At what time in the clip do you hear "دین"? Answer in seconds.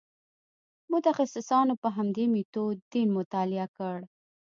2.91-3.07